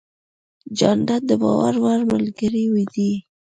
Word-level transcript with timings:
جانداد 0.77 1.21
د 1.27 1.31
باور 1.41 1.73
وړ 1.83 1.99
ملګری 2.11 2.65
دی. 2.93 3.11